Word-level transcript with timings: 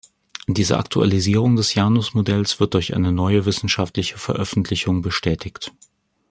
Diese 0.47 0.79
Aktualisierung 0.79 1.55
des 1.57 1.75
Janus-Modells 1.75 2.59
wird 2.59 2.73
durch 2.73 2.95
eine 2.95 3.11
neue 3.11 3.45
wissenschaftliche 3.45 4.17
Veröffentlichung 4.17 5.03
bestätigt. 5.03 5.73